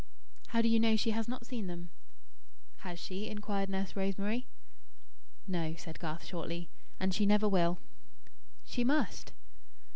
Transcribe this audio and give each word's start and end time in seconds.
"How 0.47 0.63
do 0.63 0.67
you 0.67 0.79
know 0.79 0.95
she 0.95 1.11
has 1.11 1.27
not 1.27 1.45
seen 1.45 1.67
them?" 1.67 1.91
"Has 2.77 2.99
she?" 2.99 3.27
inquired 3.27 3.69
Nurse 3.69 3.95
Rosemary. 3.95 4.47
"No," 5.45 5.75
said 5.75 5.99
Garth, 5.99 6.25
shortly; 6.25 6.71
"and 6.99 7.13
she 7.13 7.27
never 7.27 7.47
will." 7.47 7.77
"She 8.65 8.83
must." 8.83 9.31